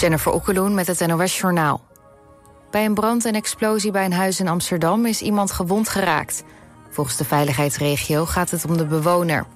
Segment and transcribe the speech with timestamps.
[0.00, 1.80] Jennifer Okkeloen met het NOS Journaal.
[2.70, 6.44] Bij een brand en explosie bij een huis in Amsterdam is iemand gewond geraakt.
[6.90, 9.46] Volgens de veiligheidsregio gaat het om de bewoner.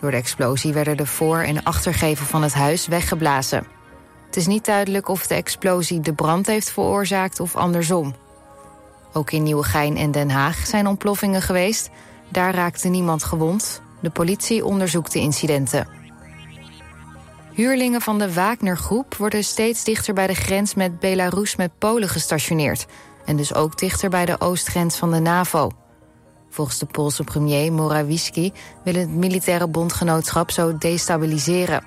[0.00, 3.66] Door de explosie werden de voor- en achtergevel van het huis weggeblazen.
[4.26, 8.14] Het is niet duidelijk of de explosie de brand heeft veroorzaakt of andersom.
[9.12, 11.90] Ook in Nieuwegein en Den Haag zijn ontploffingen geweest.
[12.28, 13.82] Daar raakte niemand gewond.
[14.00, 16.03] De politie onderzoekt de incidenten.
[17.54, 22.86] Huurlingen van de Wagner-groep worden steeds dichter bij de grens met Belarus met Polen gestationeerd.
[23.24, 25.70] En dus ook dichter bij de oostgrens van de NAVO.
[26.50, 28.52] Volgens de Poolse premier Morawiecki
[28.84, 31.84] wil het militaire bondgenootschap zo destabiliseren.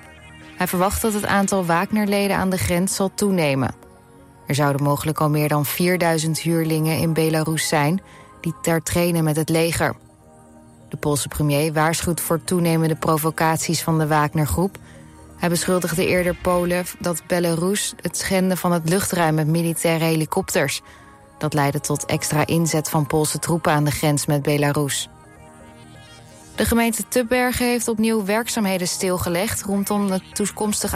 [0.56, 3.74] Hij verwacht dat het aantal Wagner-leden aan de grens zal toenemen.
[4.46, 8.02] Er zouden mogelijk al meer dan 4000 huurlingen in Belarus zijn
[8.40, 9.96] die ter trainen met het leger.
[10.88, 14.78] De Poolse premier waarschuwt voor toenemende provocaties van de Wagner-groep
[15.38, 20.80] hij beschuldigde eerder Polen dat Belarus het schenden van het luchtruim met militaire helikopters.
[21.38, 25.08] Dat leidde tot extra inzet van Poolse troepen aan de grens met Belarus.
[26.54, 30.94] De gemeente Tubbergen heeft opnieuw werkzaamheden stilgelegd rondom het toekomstig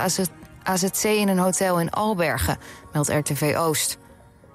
[0.63, 2.59] AZC in een hotel in Albergen,
[2.93, 3.99] meldt RTV Oost.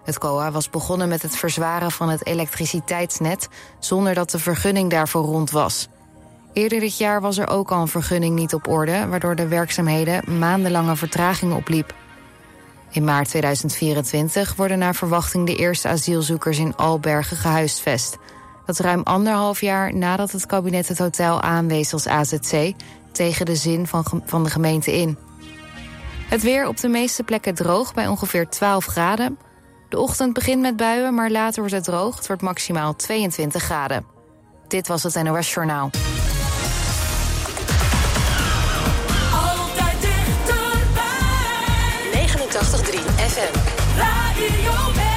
[0.04, 3.48] Het COA was begonnen met het verzwaren van het elektriciteitsnet
[3.80, 5.88] zonder dat de vergunning daarvoor rond was.
[6.58, 10.40] Eerder dit jaar was er ook al een vergunning niet op orde, waardoor de werkzaamheden
[10.40, 11.94] maandenlange vertraging opliep.
[12.92, 18.18] In maart 2024 worden naar verwachting de eerste asielzoekers in Albergen gehuisvest.
[18.66, 22.74] Dat ruim anderhalf jaar nadat het kabinet het hotel aanwees als AZC
[23.12, 25.18] tegen de zin van, van de gemeente in.
[26.30, 29.38] Het weer op de meeste plekken droog bij ongeveer 12 graden.
[29.90, 32.16] De ochtend begint met buien, maar later wordt het droog.
[32.16, 34.06] Het wordt maximaal 22 graden.
[34.68, 35.90] Dit was het NOS Journaal.
[42.64, 45.17] 83 FM.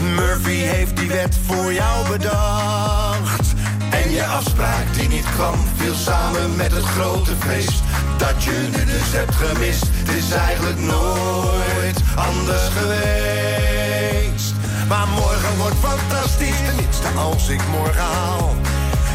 [0.00, 3.54] Murphy heeft die wet voor jou bedacht.
[3.90, 7.82] En je afspraak die niet kwam, viel samen met het grote feest.
[8.16, 14.54] Dat je nu dus hebt gemist, het is eigenlijk nooit anders geweest.
[14.88, 18.54] Maar morgen wordt fantastisch, tenminste als ik morgen haal.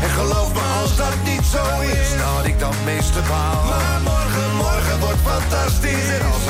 [0.01, 3.63] En geloof me als dat niet zo is, dat ik dan meeste baal.
[3.63, 6.45] Maar morgen, morgen wordt fantastisch als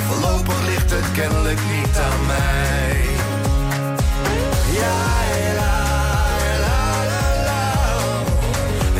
[0.00, 3.00] Maar voorlopig ligt het kennelijk niet aan mij.
[4.72, 4.96] Ja,
[5.56, 5.84] la,
[6.66, 7.62] la, la, la.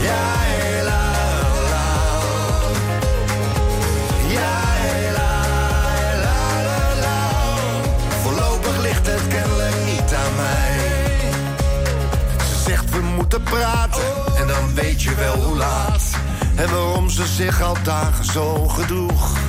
[0.00, 0.22] Ja,
[0.82, 1.02] la,
[1.70, 1.88] la.
[4.28, 4.58] Ja,
[5.16, 5.32] la,
[6.22, 7.18] la, la, la.
[8.22, 10.78] Voorlopig ligt het kennelijk niet aan mij.
[12.38, 14.02] Ze zegt we moeten praten
[14.36, 16.02] en dan weet je wel hoe laat.
[16.56, 19.39] En waarom ze zich al dagen zo gedroeg.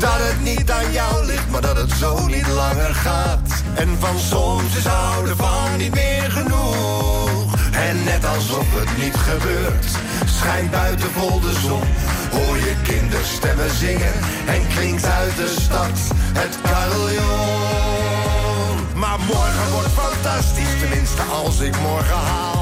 [0.00, 3.62] Dat het niet aan jou ligt, maar dat het zo niet langer gaat.
[3.74, 7.54] En van soms is houden van niet meer genoeg.
[7.72, 9.86] En net alsof het niet gebeurt,
[10.24, 11.82] schijnt buiten vol de zon.
[12.30, 14.14] Hoor je kinderstemmen zingen
[14.46, 15.98] en klinkt uit de stad
[16.32, 17.98] het carillon.
[18.94, 22.59] Maar morgen wordt fantastisch, tenminste als ik morgen haal.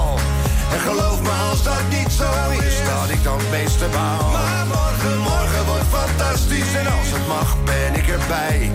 [0.72, 4.30] En geloof me als dat niet zo is, dat ik dan meeste baal.
[4.30, 8.70] Maar morgen, morgen wordt fantastisch en als het mag ben ik erbij.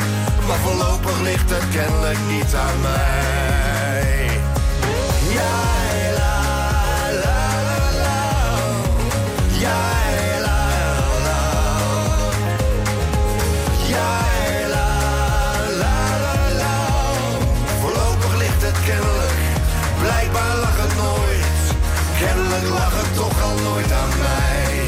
[0.48, 3.83] Maar voorlopig ligt het kennelijk niet aan mij.
[22.24, 24.88] Kennelijk lag het toch al nooit aan mij.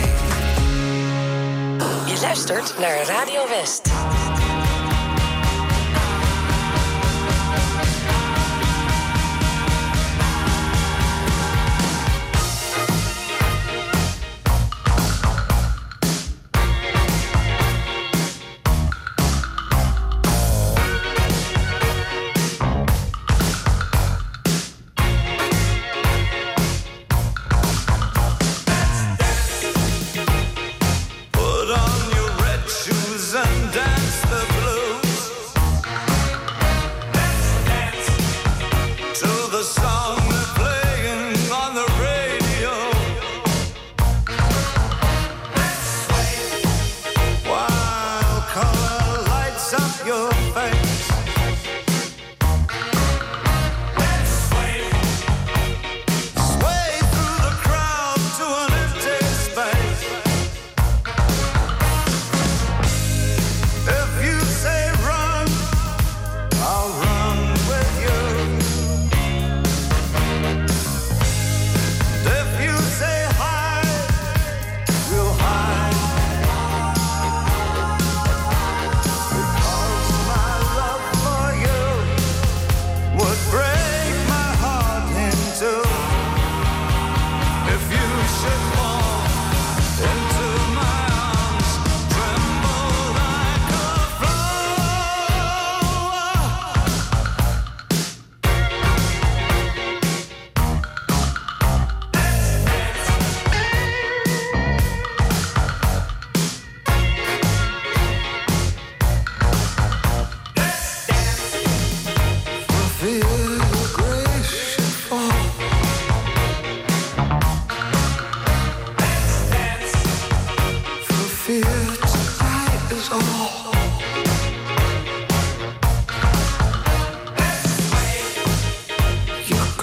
[2.14, 3.90] Je luistert naar Radio West.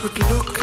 [0.03, 0.62] quick look.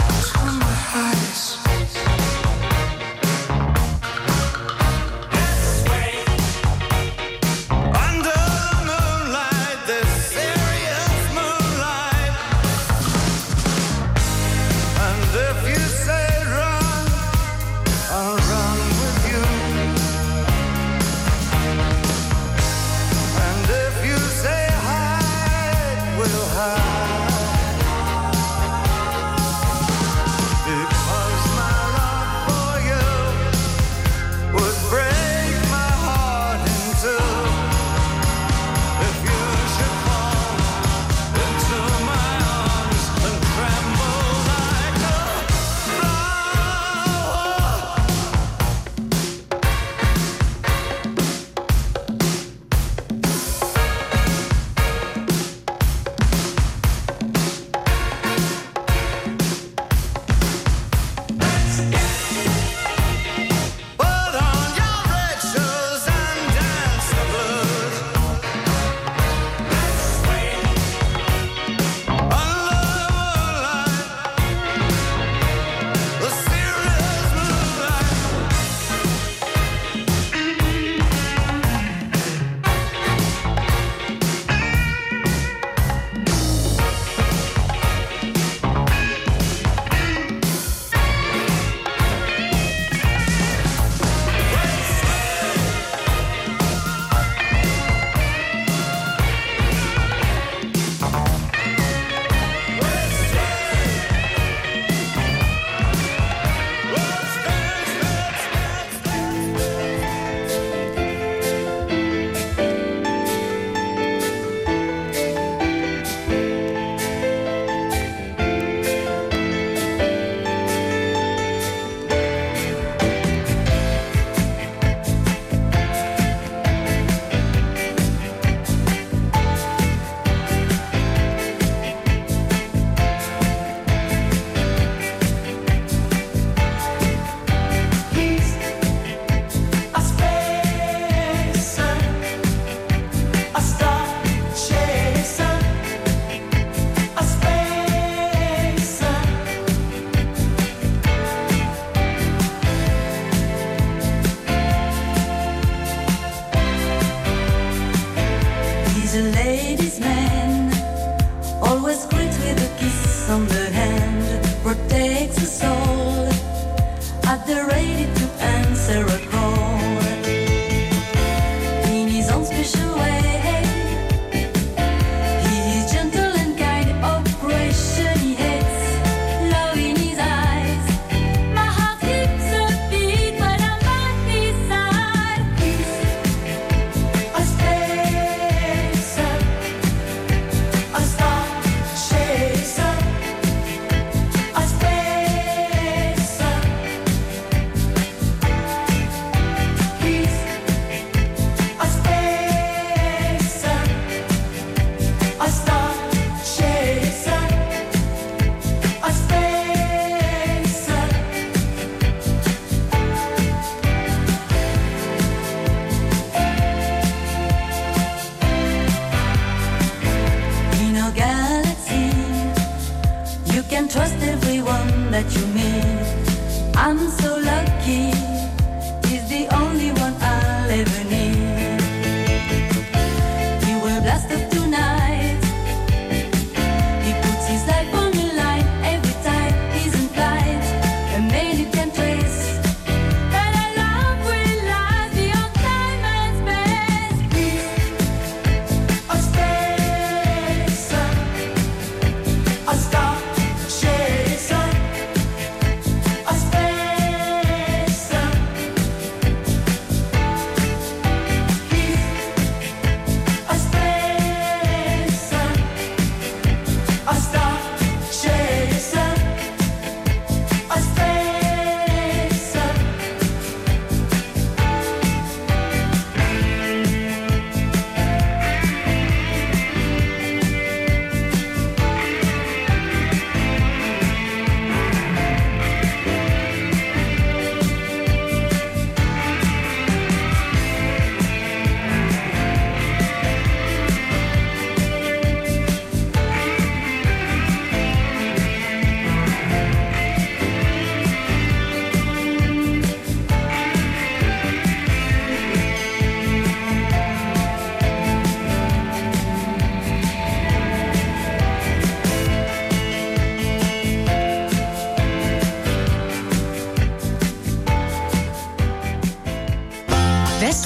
[225.21, 226.75] That you mean.
[226.75, 227.28] I'm so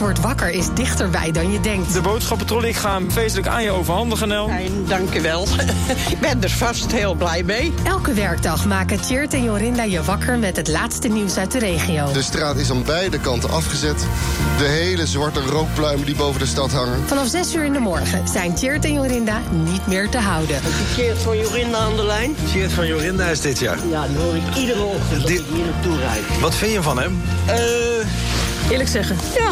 [0.04, 1.94] wordt wakker is dichterbij dan je denkt.
[1.94, 4.48] De boodschappentrol, ik ga hem feestelijk aan je overhandigen, Nel.
[4.48, 5.48] Fijn, dank u wel.
[6.10, 7.74] Ik ben er vast heel blij mee.
[7.84, 12.12] Elke werkdag maken Tjeerd en Jorinda je wakker met het laatste nieuws uit de regio.
[12.12, 14.06] De straat is aan beide kanten afgezet.
[14.58, 17.04] De hele zwarte rookpluimen die boven de stad hangen.
[17.08, 20.60] Vanaf 6 uur in de morgen zijn Tjeerd en Jorinda niet meer te houden.
[20.96, 22.36] Keert van Jorinda aan de lijn.
[22.52, 23.78] Cheert van Jorinda is dit jaar.
[23.90, 26.40] Ja, die hoor ik iedere ochtend als ik hier naartoe rijd.
[26.42, 27.22] Wat vind je van hem?
[27.46, 27.56] Eh,
[28.70, 29.16] Eerlijk zeggen.
[29.38, 29.52] ja,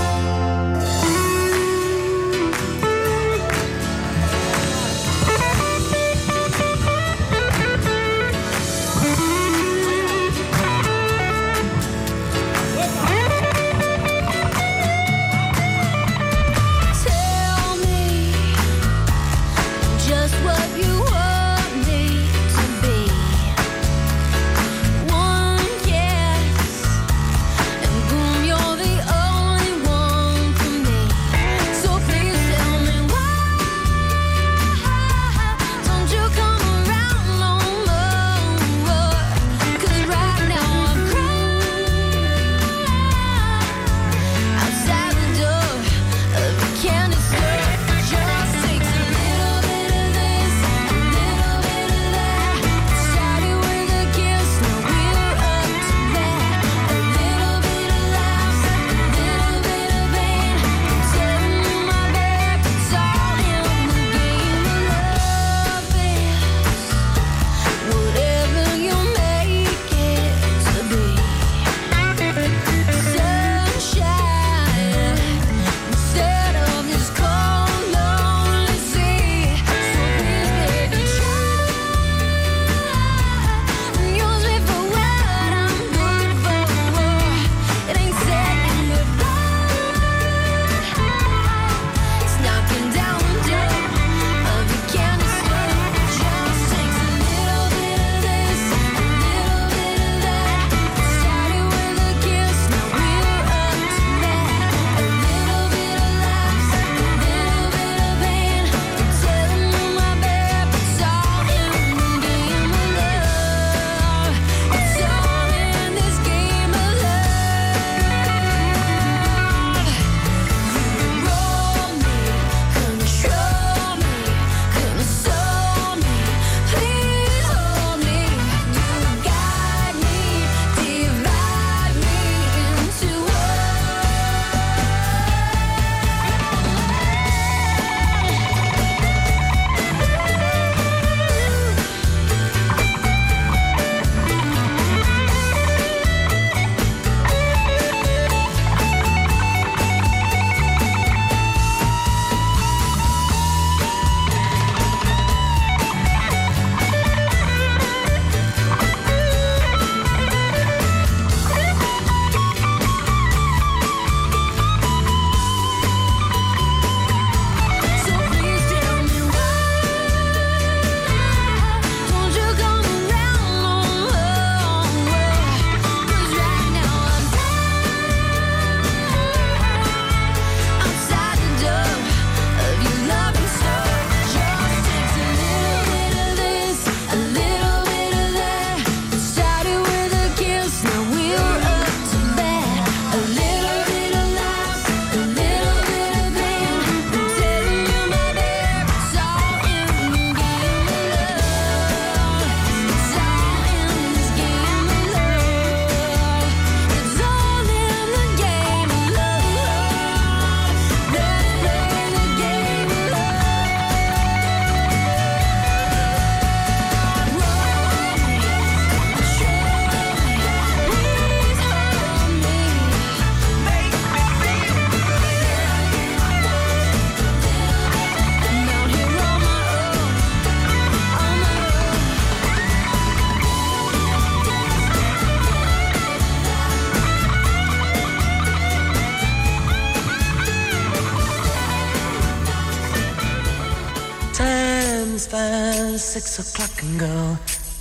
[246.81, 247.37] and go.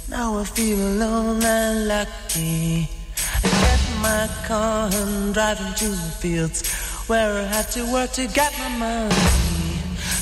[0.09, 2.89] Now I feel alone and lucky.
[3.43, 6.69] I get my car and drive into the fields
[7.09, 9.81] where I had to work to get my money.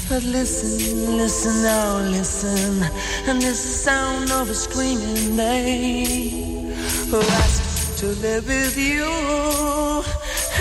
[0.09, 2.83] But listen, listen, now listen,
[3.29, 6.75] and is the sound of a screaming day
[7.11, 9.05] who asked to live with you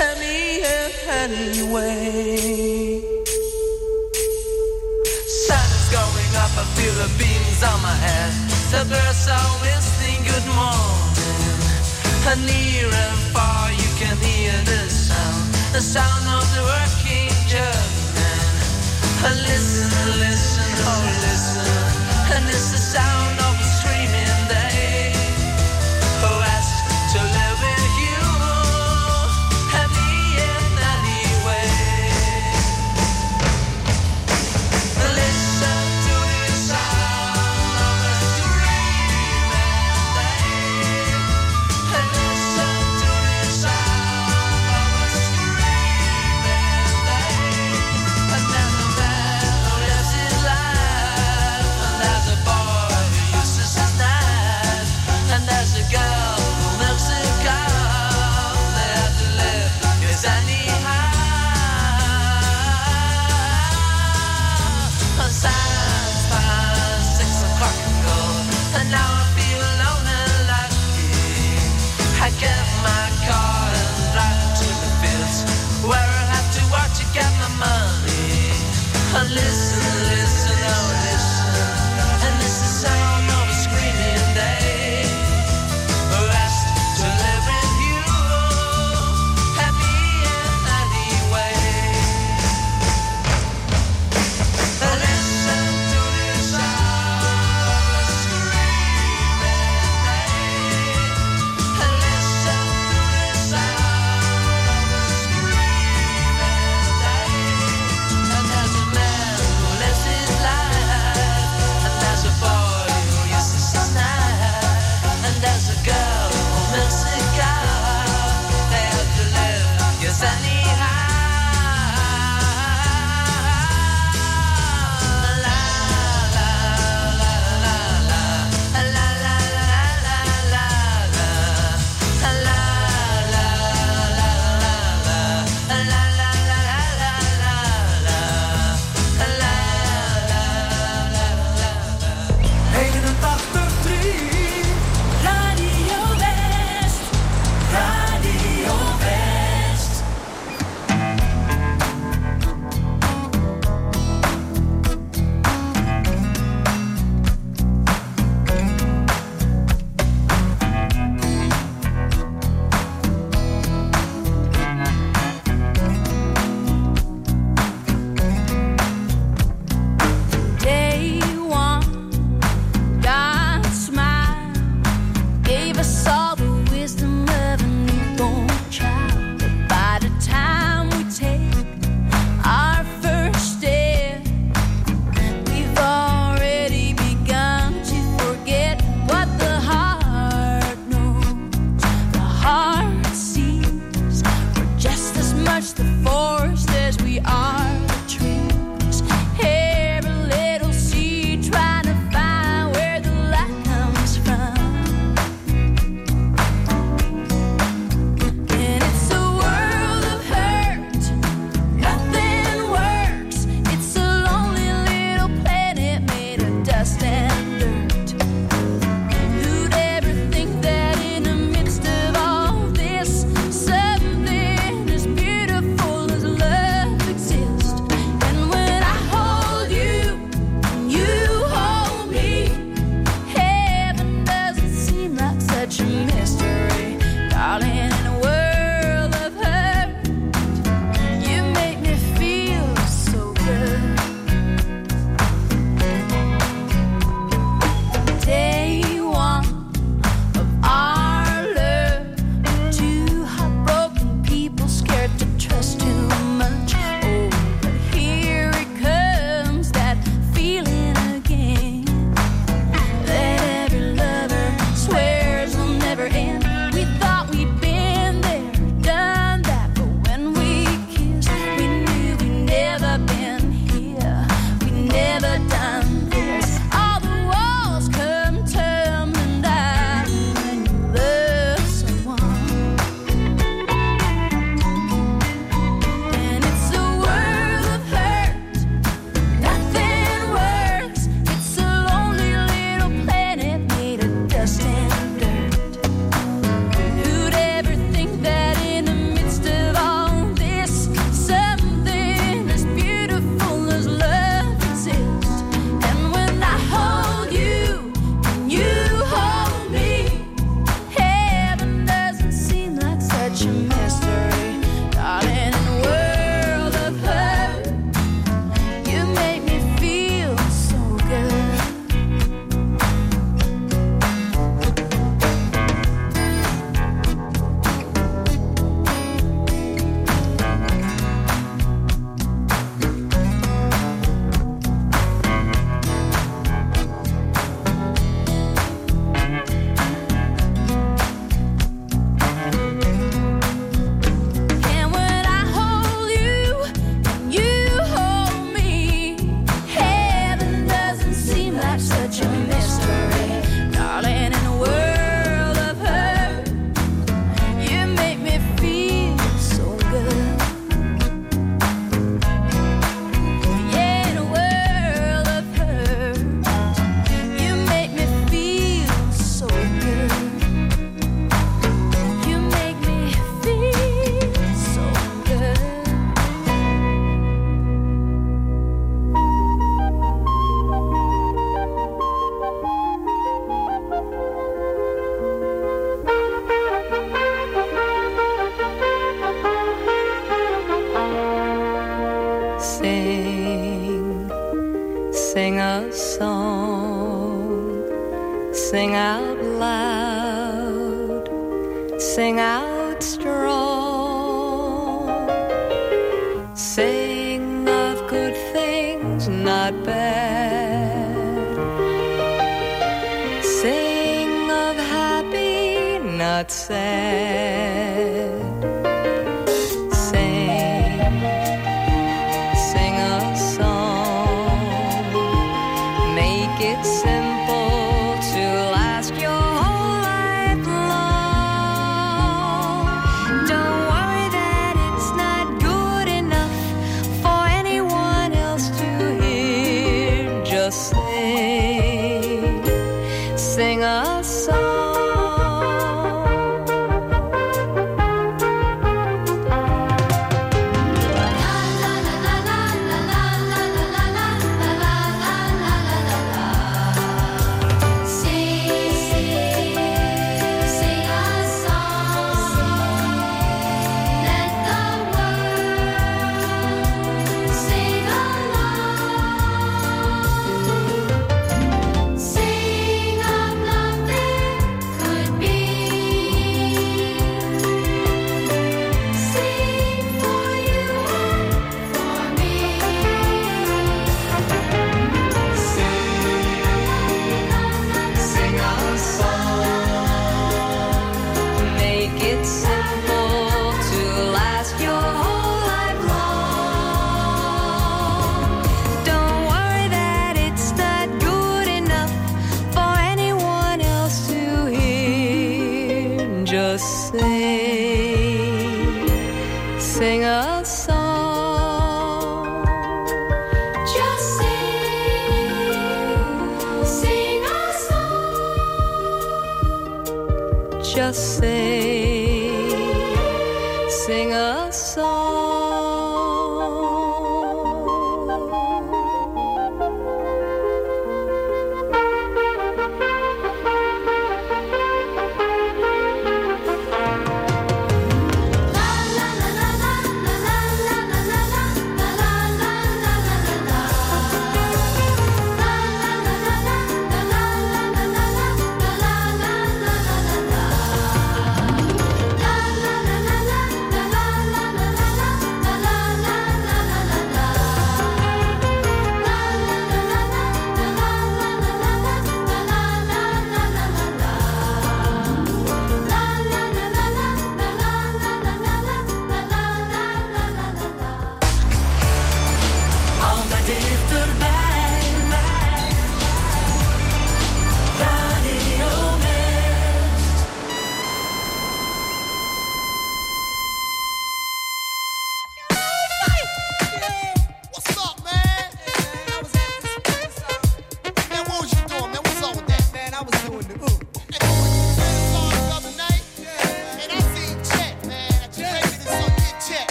[0.00, 0.62] any
[1.22, 2.36] anyway.
[5.46, 8.32] Sun is going up, I feel the beams on my head.
[8.70, 11.60] The birds are whistling good morning.
[12.28, 17.94] And near and far you can hear the sound, the sound of the working German.
[19.22, 23.45] Listen, listen, oh listen, and it's the sound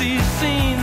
[0.00, 0.78] 50s scene,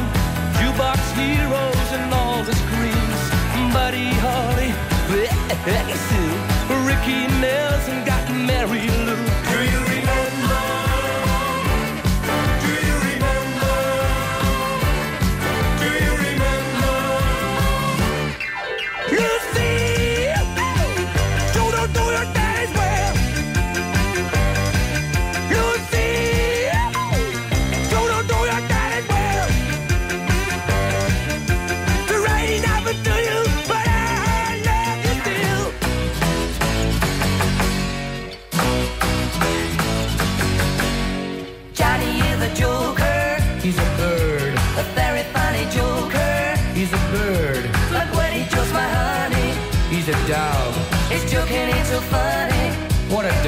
[0.60, 3.74] jukebox heroes and all the screens.
[3.74, 4.72] Buddy Holly,
[6.86, 9.17] Ricky Nelson got Mary Lou.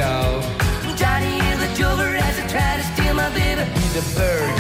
[0.10, 0.42] now.
[0.96, 3.64] Johnny is a joker as I try to steal my baby.
[3.80, 4.59] He's a bird.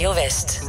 [0.00, 0.59] Radio West.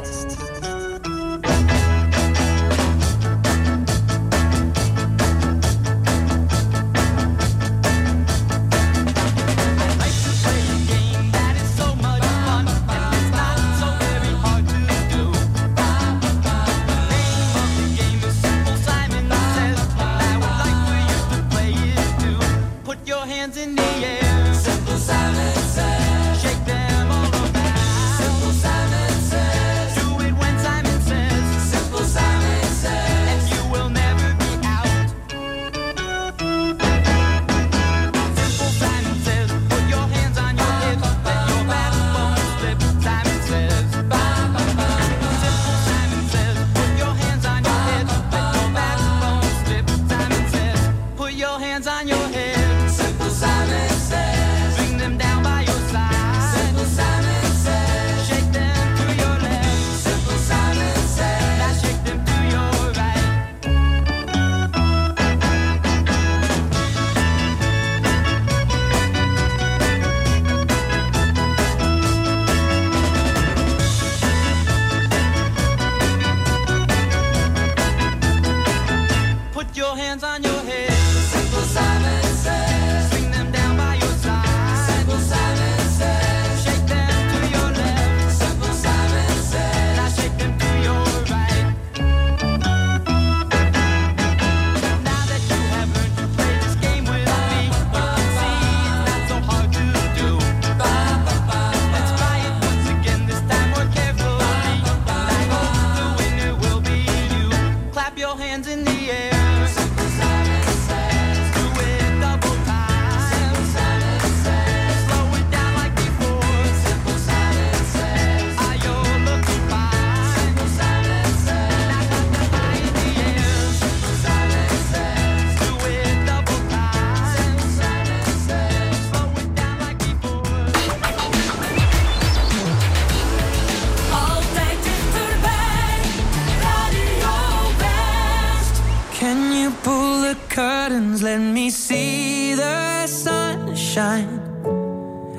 [141.22, 144.42] Let me see the sunshine.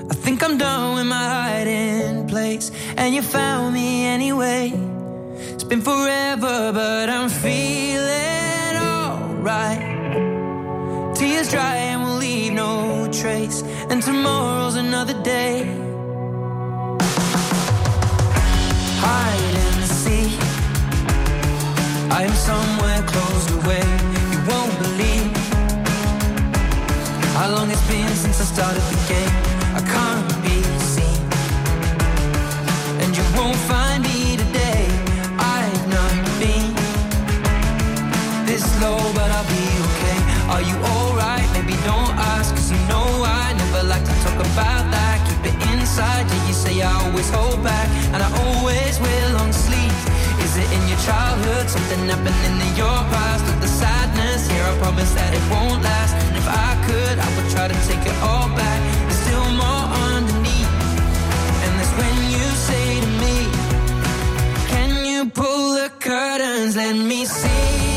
[0.08, 4.72] I think I'm done with my hiding place, and you found me anyway.
[5.34, 9.82] It's been forever, but I'm feeling alright.
[11.16, 15.64] Tears dry and we'll leave no trace, and tomorrow's another day.
[19.02, 20.38] Hide and seek.
[22.12, 23.82] I am somewhere closed away.
[24.30, 25.31] You won't believe
[27.34, 29.34] how long it's been since I started the game.
[29.78, 30.56] I can't be
[30.94, 31.20] seen,
[33.02, 34.84] and you won't find me today.
[35.38, 36.74] I've not been
[38.44, 40.18] this low, but I'll be okay.
[40.52, 41.48] Are you alright?
[41.54, 45.16] Maybe don't ask, cause you know I never like to talk about that.
[45.26, 48.61] Keep it inside, yeah, you say I always hold back, and I always
[50.74, 51.68] in your childhood?
[51.68, 53.44] Something happening in your past?
[53.46, 56.12] With the sadness here, I promise that it won't last.
[56.26, 58.80] And if I could, I would try to take it all back.
[59.06, 60.72] There's still more underneath.
[61.64, 63.36] And that's when you say to me,
[64.72, 66.76] Can you pull the curtains?
[66.76, 67.91] Let me see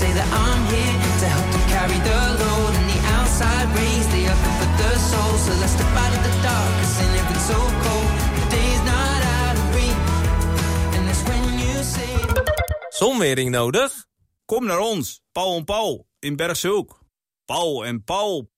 [0.00, 2.72] say that I'm here to help them carry the load.
[2.78, 5.32] And the outside rays, they are good for the soul.
[5.44, 8.10] So let's step out of the dark, cause in it's so cold.
[8.38, 10.04] The day's not out of reach.
[10.94, 12.12] And that's when you say.
[12.98, 14.04] Zonwering nodig?
[14.44, 17.00] Kom naar ons, Paul en Paul, in Bergshoek.
[17.44, 18.50] Paul en Paul.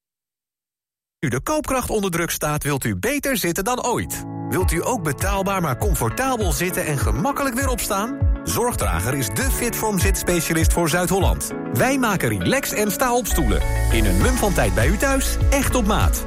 [1.20, 4.24] U de koopkracht onder druk staat, wilt u beter zitten dan ooit.
[4.49, 8.28] Wilt u ook betaalbaar maar comfortabel zitten en gemakkelijk weer opstaan?
[8.49, 11.51] Zorgdrager is de Fitform zitspecialist voor Zuid-Holland.
[11.72, 13.61] Wij maken relax en sta op stoelen.
[13.92, 16.26] In een mum van tijd bij u thuis, echt op maat.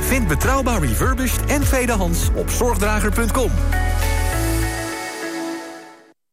[0.00, 3.50] Vind betrouwbaar refurbished en tweedehands op zorgdrager.com.